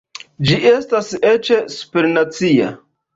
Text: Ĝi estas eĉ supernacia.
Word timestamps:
Ĝi 0.51 0.55
estas 0.69 1.11
eĉ 1.31 1.51
supernacia. 1.75 2.71